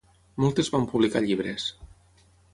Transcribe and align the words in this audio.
Moltes 0.43 0.71
van 0.77 0.87
publicar 0.95 1.23
llibres. 1.27 1.69